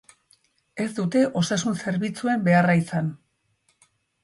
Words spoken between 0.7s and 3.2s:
Ez dute osasun-zerbitzuen beharra izan.